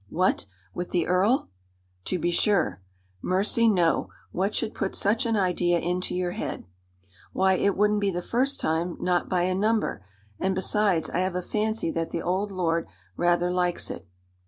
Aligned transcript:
"What! 0.09 0.47
with 0.73 0.89
the 0.89 1.05
earl?" 1.05 1.51
"To 2.05 2.17
be 2.17 2.31
sure." 2.31 2.81
"Mercy, 3.21 3.67
no! 3.67 4.09
What 4.31 4.55
should 4.55 4.73
put 4.73 4.95
such 4.95 5.27
an 5.27 5.35
idea 5.35 5.77
into 5.79 6.15
your 6.15 6.31
head?" 6.31 6.65
"Why, 7.33 7.53
it 7.53 7.77
wouldn't 7.77 8.01
be 8.01 8.09
the 8.09 8.23
first 8.23 8.59
time, 8.59 8.97
not 8.99 9.29
by 9.29 9.43
a 9.43 9.53
number; 9.53 10.03
and, 10.39 10.55
besides, 10.55 11.11
I 11.11 11.19
have 11.19 11.35
a 11.35 11.43
fancy 11.43 11.91
that 11.91 12.09
the 12.09 12.23
old 12.23 12.51
lord 12.51 12.87
rather 13.15 13.51
likes 13.51 13.91
it." 13.91 14.07